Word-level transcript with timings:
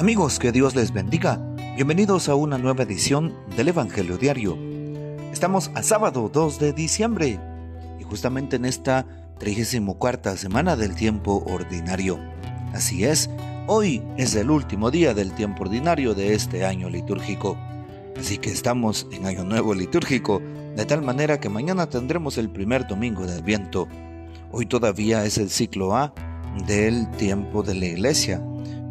Amigos, 0.00 0.38
que 0.38 0.50
Dios 0.50 0.74
les 0.74 0.94
bendiga. 0.94 1.38
Bienvenidos 1.76 2.30
a 2.30 2.34
una 2.34 2.56
nueva 2.56 2.84
edición 2.84 3.36
del 3.54 3.68
Evangelio 3.68 4.16
Diario. 4.16 4.56
Estamos 5.30 5.70
a 5.74 5.82
sábado 5.82 6.30
2 6.32 6.58
de 6.58 6.72
diciembre 6.72 7.38
y 7.98 8.04
justamente 8.04 8.56
en 8.56 8.64
esta 8.64 9.04
34 9.40 10.38
semana 10.38 10.74
del 10.74 10.94
tiempo 10.94 11.44
ordinario. 11.46 12.18
Así 12.72 13.04
es, 13.04 13.28
hoy 13.66 14.02
es 14.16 14.34
el 14.36 14.50
último 14.50 14.90
día 14.90 15.12
del 15.12 15.34
tiempo 15.34 15.64
ordinario 15.64 16.14
de 16.14 16.32
este 16.32 16.64
año 16.64 16.88
litúrgico. 16.88 17.58
Así 18.18 18.38
que 18.38 18.52
estamos 18.52 19.06
en 19.12 19.26
año 19.26 19.44
nuevo 19.44 19.74
litúrgico, 19.74 20.40
de 20.76 20.86
tal 20.86 21.02
manera 21.02 21.40
que 21.40 21.50
mañana 21.50 21.90
tendremos 21.90 22.38
el 22.38 22.48
primer 22.48 22.86
domingo 22.86 23.26
de 23.26 23.34
Adviento. 23.34 23.86
Hoy 24.50 24.64
todavía 24.64 25.26
es 25.26 25.36
el 25.36 25.50
ciclo 25.50 25.94
A 25.94 26.14
del 26.66 27.10
tiempo 27.18 27.62
de 27.62 27.74
la 27.74 27.84
iglesia 27.84 28.42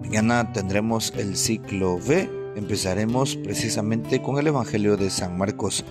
Mañana 0.09 0.51
tendremos 0.53 1.13
el 1.15 1.37
ciclo 1.37 1.99
B. 1.99 2.27
Empezaremos 2.55 3.35
precisamente 3.35 4.23
con 4.23 4.39
el 4.39 4.47
Evangelio 4.47 4.97
de 4.97 5.11
San 5.11 5.37
Marcos. 5.37 5.85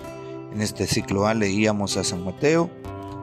En 0.53 0.61
este 0.61 0.87
ciclo 0.87 1.25
A 1.25 1.33
leíamos 1.33 1.95
a 1.95 2.03
San 2.03 2.25
Mateo, 2.25 2.69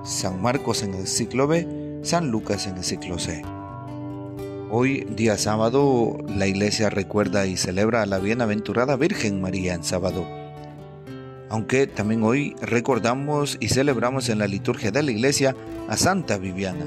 San 0.06 0.40
Marcos 0.40 0.82
en 0.82 0.94
el 0.94 1.06
ciclo 1.06 1.46
B, 1.46 2.00
San 2.02 2.30
Lucas 2.30 2.66
en 2.66 2.78
el 2.78 2.82
ciclo 2.82 3.18
C. 3.18 3.42
Hoy, 4.70 5.06
día 5.14 5.36
sábado, 5.36 6.16
la 6.34 6.46
iglesia 6.46 6.88
recuerda 6.88 7.44
y 7.44 7.58
celebra 7.58 8.00
a 8.00 8.06
la 8.06 8.18
bienaventurada 8.18 8.96
Virgen 8.96 9.42
María 9.42 9.74
en 9.74 9.84
sábado. 9.84 10.26
Aunque 11.50 11.86
también 11.86 12.22
hoy 12.22 12.56
recordamos 12.62 13.58
y 13.60 13.68
celebramos 13.68 14.30
en 14.30 14.38
la 14.38 14.46
liturgia 14.46 14.92
de 14.92 15.02
la 15.02 15.10
iglesia 15.10 15.54
a 15.90 15.98
Santa 15.98 16.38
Viviana. 16.38 16.86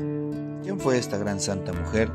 ¿Quién 0.64 0.80
fue 0.80 0.98
esta 0.98 1.20
gran 1.20 1.40
santa 1.40 1.74
mujer? 1.74 2.10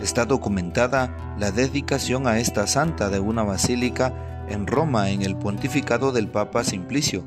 Está 0.00 0.24
documentada 0.24 1.36
la 1.38 1.50
dedicación 1.50 2.26
a 2.26 2.38
esta 2.38 2.66
santa 2.66 3.10
de 3.10 3.20
una 3.20 3.42
basílica 3.42 4.46
en 4.48 4.66
Roma 4.66 5.10
en 5.10 5.22
el 5.22 5.36
pontificado 5.36 6.12
del 6.12 6.28
Papa 6.28 6.64
Simplicio, 6.64 7.24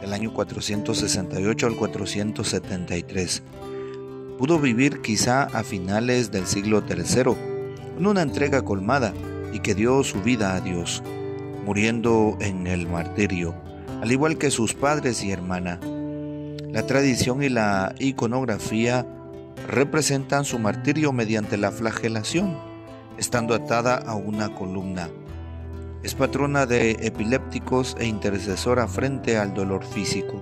del 0.00 0.12
año 0.12 0.32
468 0.32 1.66
al 1.66 1.76
473. 1.76 3.42
Pudo 4.38 4.58
vivir 4.58 5.00
quizá 5.00 5.44
a 5.44 5.62
finales 5.62 6.30
del 6.30 6.46
siglo 6.46 6.82
III, 6.86 7.34
en 7.98 8.06
una 8.06 8.22
entrega 8.22 8.62
colmada 8.62 9.14
y 9.52 9.60
que 9.60 9.74
dio 9.74 10.04
su 10.04 10.20
vida 10.22 10.54
a 10.54 10.60
Dios, 10.60 11.02
muriendo 11.64 12.36
en 12.40 12.66
el 12.66 12.86
martirio, 12.86 13.54
al 14.02 14.12
igual 14.12 14.36
que 14.36 14.50
sus 14.50 14.74
padres 14.74 15.24
y 15.24 15.32
hermana. 15.32 15.80
La 16.70 16.86
tradición 16.86 17.42
y 17.42 17.48
la 17.48 17.94
iconografía 17.98 19.06
representan 19.66 20.44
su 20.44 20.58
martirio 20.58 21.12
mediante 21.12 21.56
la 21.56 21.70
flagelación, 21.70 22.56
estando 23.18 23.54
atada 23.54 23.96
a 23.96 24.14
una 24.14 24.54
columna. 24.54 25.08
Es 26.02 26.14
patrona 26.14 26.66
de 26.66 26.92
epilépticos 27.00 27.96
e 27.98 28.06
intercesora 28.06 28.86
frente 28.86 29.38
al 29.38 29.54
dolor 29.54 29.84
físico. 29.84 30.40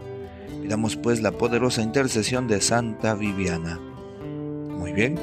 Pidamos 0.62 0.96
pues 0.96 1.22
la 1.22 1.32
poderosa 1.32 1.82
intercesión 1.82 2.48
de 2.48 2.60
Santa 2.60 3.14
Viviana. 3.14 3.80
Muy 4.68 4.92
bien, 4.92 5.18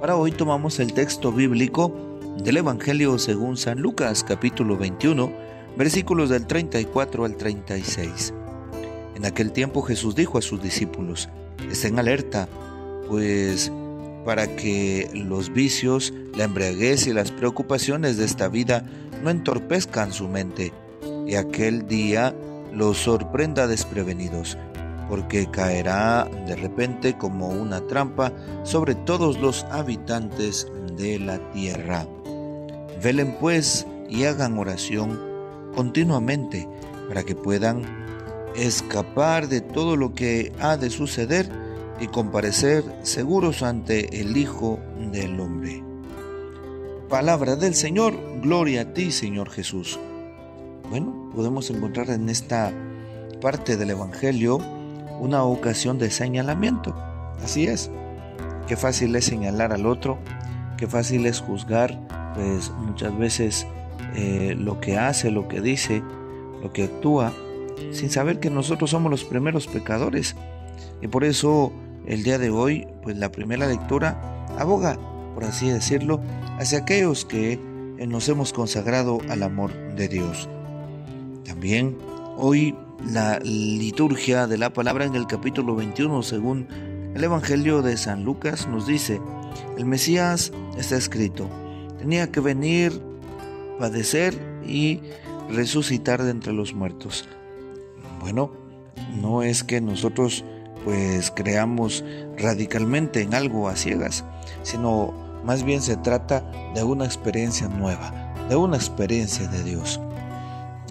para 0.00 0.16
hoy 0.16 0.32
tomamos 0.32 0.80
el 0.80 0.92
texto 0.92 1.32
bíblico 1.32 1.94
del 2.42 2.58
Evangelio 2.58 3.18
según 3.18 3.56
San 3.56 3.80
Lucas 3.80 4.24
capítulo 4.24 4.76
21, 4.76 5.32
versículos 5.76 6.28
del 6.28 6.46
34 6.46 7.24
al 7.24 7.36
36. 7.36 8.34
En 9.14 9.24
aquel 9.24 9.52
tiempo 9.52 9.82
Jesús 9.82 10.14
dijo 10.14 10.38
a 10.38 10.42
sus 10.42 10.62
discípulos, 10.62 11.28
estén 11.70 11.98
alerta, 11.98 12.48
pues 13.10 13.72
para 14.24 14.46
que 14.54 15.10
los 15.12 15.52
vicios, 15.52 16.14
la 16.36 16.44
embriaguez 16.44 17.08
y 17.08 17.12
las 17.12 17.32
preocupaciones 17.32 18.16
de 18.16 18.24
esta 18.24 18.46
vida 18.46 18.84
no 19.24 19.30
entorpezcan 19.30 20.12
su 20.12 20.28
mente 20.28 20.72
y 21.26 21.34
aquel 21.34 21.88
día 21.88 22.32
los 22.72 22.98
sorprenda 22.98 23.66
desprevenidos, 23.66 24.56
porque 25.08 25.50
caerá 25.50 26.28
de 26.46 26.54
repente 26.54 27.18
como 27.18 27.48
una 27.48 27.80
trampa 27.88 28.32
sobre 28.62 28.94
todos 28.94 29.40
los 29.40 29.64
habitantes 29.72 30.68
de 30.96 31.18
la 31.18 31.38
tierra. 31.50 32.06
Velen 33.02 33.36
pues 33.40 33.88
y 34.08 34.22
hagan 34.24 34.56
oración 34.56 35.18
continuamente 35.74 36.68
para 37.08 37.24
que 37.24 37.34
puedan 37.34 37.82
escapar 38.54 39.48
de 39.48 39.60
todo 39.60 39.96
lo 39.96 40.14
que 40.14 40.52
ha 40.60 40.76
de 40.76 40.90
suceder 40.90 41.59
y 42.00 42.08
comparecer 42.08 42.82
seguros 43.02 43.62
ante 43.62 44.20
el 44.20 44.36
Hijo 44.36 44.80
del 45.12 45.38
Hombre. 45.38 45.84
Palabra 47.08 47.56
del 47.56 47.74
Señor, 47.74 48.14
gloria 48.40 48.82
a 48.82 48.94
ti 48.94 49.12
Señor 49.12 49.50
Jesús. 49.50 49.98
Bueno, 50.88 51.30
podemos 51.34 51.70
encontrar 51.70 52.10
en 52.10 52.28
esta 52.28 52.72
parte 53.40 53.76
del 53.76 53.90
Evangelio 53.90 54.58
una 55.20 55.44
ocasión 55.44 55.98
de 55.98 56.10
señalamiento. 56.10 56.94
Así 57.44 57.66
es. 57.66 57.90
Qué 58.66 58.76
fácil 58.76 59.14
es 59.16 59.26
señalar 59.26 59.72
al 59.72 59.86
otro, 59.86 60.18
qué 60.76 60.86
fácil 60.86 61.26
es 61.26 61.40
juzgar, 61.40 61.98
pues 62.34 62.70
muchas 62.70 63.16
veces 63.18 63.66
eh, 64.14 64.54
lo 64.56 64.80
que 64.80 64.96
hace, 64.96 65.30
lo 65.30 65.48
que 65.48 65.60
dice, 65.60 66.02
lo 66.62 66.72
que 66.72 66.84
actúa, 66.84 67.32
sin 67.92 68.10
saber 68.10 68.40
que 68.40 68.50
nosotros 68.50 68.90
somos 68.90 69.10
los 69.10 69.24
primeros 69.24 69.66
pecadores. 69.66 70.36
Y 71.02 71.08
por 71.08 71.24
eso 71.24 71.72
el 72.06 72.22
día 72.22 72.38
de 72.38 72.50
hoy, 72.50 72.86
pues 73.02 73.16
la 73.16 73.30
primera 73.30 73.66
lectura 73.66 74.46
aboga, 74.58 74.98
por 75.34 75.44
así 75.44 75.68
decirlo, 75.68 76.20
hacia 76.58 76.78
aquellos 76.78 77.24
que 77.24 77.58
nos 78.06 78.28
hemos 78.28 78.52
consagrado 78.52 79.18
al 79.28 79.42
amor 79.42 79.72
de 79.94 80.08
Dios. 80.08 80.48
También 81.44 81.96
hoy 82.36 82.74
la 83.06 83.38
liturgia 83.40 84.46
de 84.46 84.58
la 84.58 84.72
palabra 84.72 85.04
en 85.04 85.14
el 85.14 85.26
capítulo 85.26 85.74
21, 85.76 86.22
según 86.22 86.66
el 87.14 87.24
Evangelio 87.24 87.82
de 87.82 87.96
San 87.96 88.24
Lucas, 88.24 88.68
nos 88.68 88.86
dice, 88.86 89.20
el 89.76 89.84
Mesías 89.84 90.52
está 90.78 90.96
escrito, 90.96 91.48
tenía 91.98 92.30
que 92.30 92.40
venir, 92.40 93.02
padecer 93.78 94.38
y 94.66 95.00
resucitar 95.50 96.22
de 96.22 96.30
entre 96.30 96.52
los 96.52 96.74
muertos. 96.74 97.28
Bueno, 98.20 98.52
no 99.20 99.42
es 99.42 99.64
que 99.64 99.80
nosotros 99.80 100.44
pues 100.84 101.30
creamos 101.30 102.04
radicalmente 102.36 103.22
en 103.22 103.34
algo 103.34 103.68
a 103.68 103.76
ciegas, 103.76 104.24
sino 104.62 105.12
más 105.44 105.62
bien 105.62 105.82
se 105.82 105.96
trata 105.96 106.44
de 106.74 106.82
una 106.82 107.04
experiencia 107.04 107.68
nueva, 107.68 108.34
de 108.48 108.56
una 108.56 108.76
experiencia 108.76 109.46
de 109.48 109.62
Dios. 109.62 110.00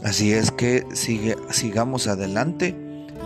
Así 0.04 0.32
es 0.32 0.52
que 0.52 0.86
sigamos 0.94 2.08
adelante 2.08 2.76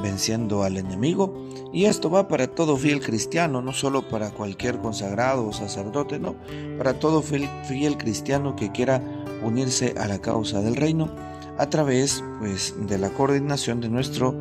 venciendo 0.02 0.63
al 0.63 0.78
enemigo 0.78 1.47
y 1.72 1.85
esto 1.85 2.09
va 2.09 2.28
para 2.28 2.47
todo 2.47 2.78
fiel 2.78 3.00
cristiano, 3.00 3.62
no 3.62 3.73
solo 3.73 4.07
para 4.09 4.31
cualquier 4.31 4.79
consagrado 4.79 5.47
o 5.47 5.53
sacerdote, 5.53 6.19
no, 6.19 6.35
para 6.78 7.00
todo 7.00 7.22
fiel, 7.22 7.47
fiel 7.66 7.97
cristiano 7.97 8.56
que 8.56 8.72
quiera 8.72 9.02
unirse 9.44 9.94
a 9.97 10.07
la 10.07 10.19
causa 10.19 10.62
del 10.62 10.75
reino 10.75 11.09
a 11.57 11.69
través 11.69 12.23
pues 12.40 12.75
de 12.88 12.97
la 12.97 13.09
coordinación 13.09 13.79
de 13.79 13.90
nuestro 13.90 14.35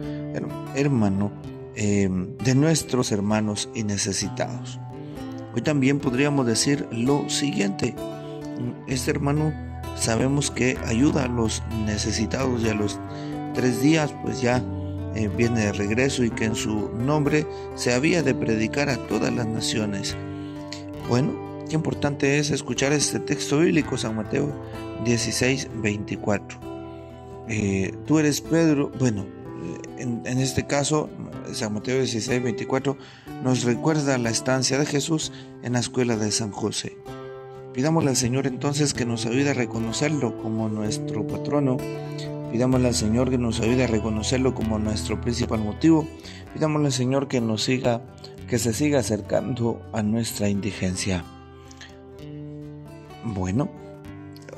hermano 0.75 1.31
Em, 1.75 2.37
de 2.37 2.55
nuestros 2.55 3.13
hermanos 3.13 3.71
y 3.75 3.83
necesitados. 3.85 4.79
Hoy 5.55 5.63
también 5.63 6.01
podríamos 6.01 6.47
decir 6.47 6.87
lo 6.91 7.31
siguiente, 7.31 7.95
este 8.87 9.11
hermano 9.11 9.55
sabemos 9.97 10.51
que 10.51 10.77
ayuda 10.85 11.25
a 11.25 11.29
los 11.29 11.63
necesitados 11.87 12.63
y 12.63 12.69
a 12.69 12.75
los 12.75 13.01
tres 13.55 13.81
días 13.81 14.15
pues 14.23 14.43
ya 14.43 14.63
eh, 15.15 15.31
viene 15.35 15.61
de 15.61 15.73
regreso 15.73 16.25
y 16.25 16.31
que 16.31 16.45
en 16.45 16.57
su 16.57 16.91
nombre 16.91 17.47
se 17.75 17.95
había 17.95 18.23
de 18.23 18.35
predicar 18.35 18.91
a 18.91 18.99
todas 19.07 19.33
las 19.33 19.47
naciones. 19.47 20.15
Bueno, 21.09 21.33
qué 21.71 21.75
importante 21.75 22.39
es 22.39 22.51
escuchar 22.51 22.93
este 22.93 23.19
texto 23.19 23.61
bíblico, 23.61 23.97
San 23.97 24.17
Mateo 24.17 24.53
16, 25.07 25.69
24. 25.77 26.59
Eh, 27.49 27.95
tú 28.07 28.19
eres 28.19 28.43
Pedro, 28.43 28.91
bueno, 28.99 29.25
en, 29.97 30.21
en 30.27 30.39
este 30.39 30.67
caso 30.67 31.09
San 31.55 31.75
Mateo 31.75 31.99
16, 31.99 32.43
24, 32.43 32.97
nos 33.43 33.65
recuerda 33.65 34.19
la 34.19 34.31
estancia 34.31 34.79
de 34.79 34.87
Jesús 34.87 35.33
en 35.63 35.75
la 35.75 35.81
escuela 35.81 36.17
de 36.17 36.31
San 36.31 36.51
José. 36.51 36.97
Pidámosle 37.73 38.11
al 38.11 38.17
Señor 38.17 38.47
entonces 38.47 38.93
que 38.93 39.07
nos 39.07 39.25
ayude 39.25 39.51
a 39.51 39.55
reconocerlo 39.55 40.37
como 40.43 40.69
nuestro 40.69 41.27
patrono. 41.27 41.79
Pidámosle 42.51 42.89
al 42.89 42.95
Señor 42.95 43.31
que 43.31 43.39
nos 43.39 43.61
ayude 43.61 43.85
a 43.85 43.87
reconocerlo 43.87 44.55
como 44.55 44.79
nuestro 44.79 45.21
principal 45.21 45.61
motivo. 45.61 46.07
Pidámosle 46.53 46.89
al 46.89 46.93
Señor 46.93 47.29
que 47.29 47.41
nos 47.41 47.63
siga, 47.63 48.03
que 48.47 48.59
se 48.59 48.75
siga 48.75 48.99
acercando 49.01 49.81
a 49.93 50.03
nuestra 50.03 50.51
indigencia. 50.51 51.25
Bueno, 53.25 53.71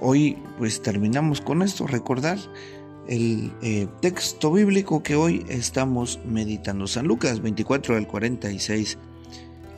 hoy 0.00 0.36
pues 0.58 0.82
terminamos 0.82 1.40
con 1.40 1.62
esto. 1.62 1.86
Recordar 1.86 2.38
el 3.08 3.52
eh, 3.62 3.86
texto 4.00 4.52
bíblico 4.52 5.02
que 5.02 5.16
hoy 5.16 5.44
estamos 5.48 6.20
meditando. 6.24 6.86
San 6.86 7.06
Lucas 7.06 7.40
24 7.40 7.96
al 7.96 8.06
46. 8.06 8.98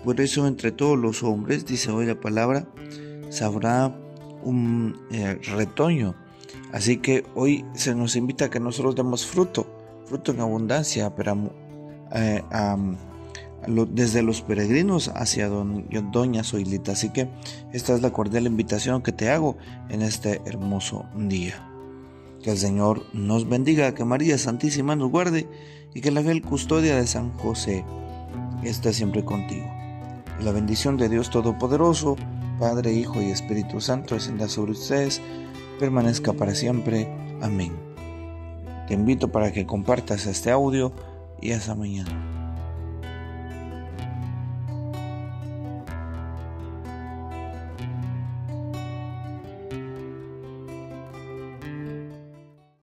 Por 0.05 0.21
eso 0.21 0.47
entre 0.47 0.71
todos 0.71 0.99
los 0.99 1.23
hombres, 1.23 1.67
dice 1.67 1.91
hoy 1.91 2.07
la 2.07 2.21
palabra, 2.21 2.69
sabrá 3.31 3.97
un 4.43 4.97
eh, 5.11 5.39
retoño. 5.57 6.15
Así 6.73 6.99
que 6.99 7.25
hoy 7.35 7.65
se 7.75 7.95
nos 7.95 8.17
invita 8.17 8.47
a 8.47 8.51
que 8.51 8.61
nosotros 8.61 8.95
demos 8.95 9.27
fruto, 9.27 9.67
fruto 10.07 10.33
en 10.33 10.41
abundancia, 10.41 11.15
pero 11.15 11.51
eh, 12.15 12.43
desde 13.91 14.23
los 14.23 14.43
peregrinos 14.43 15.09
hacia 15.15 15.49
don, 15.49 15.89
Doña 16.13 16.45
Zoilita. 16.45 16.93
Así 16.93 17.11
que 17.11 17.29
esta 17.73 17.95
es 17.95 18.03
la 18.03 18.13
cordial 18.13 18.47
invitación 18.47 19.03
que 19.03 19.13
te 19.13 19.31
hago 19.31 19.57
en 19.89 20.03
este 20.03 20.41
hermoso 20.45 21.07
día. 21.17 21.76
Que 22.43 22.53
el 22.53 22.59
Señor 22.59 23.03
nos 23.13 23.49
bendiga, 23.49 23.95
que 23.95 24.05
María 24.05 24.39
Santísima 24.39 24.97
nos 24.97 25.11
guarde 25.11 25.49
y 25.95 26.01
que 26.01 26.11
la 26.11 26.23
fiel 26.23 26.43
custodia 26.43 26.97
de 26.97 27.07
San 27.07 27.33
José 27.39 27.85
esté 28.63 28.93
siempre 28.93 29.25
contigo. 29.25 29.67
Y 30.41 30.45
la 30.45 30.53
bendición 30.53 30.97
de 30.97 31.09
Dios 31.09 31.31
Todopoderoso, 31.31 32.17
Padre, 32.59 32.93
Hijo 32.93 33.21
y 33.21 33.31
Espíritu 33.31 33.81
Santo, 33.81 34.15
descienda 34.15 34.49
sobre 34.49 34.73
ustedes, 34.73 35.21
permanezca 35.79 36.33
para 36.33 36.55
siempre. 36.55 37.09
Amén. 37.41 37.73
Te 38.89 38.95
invito 38.95 39.29
para 39.29 39.53
que 39.53 39.67
compartas 39.67 40.27
este 40.27 40.51
audio 40.51 40.93
y 41.41 41.53
hasta 41.53 41.75
mañana. 41.75 42.36